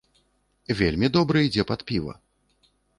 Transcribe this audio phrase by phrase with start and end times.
[0.79, 2.21] Вельмі добра ідзе пад піва.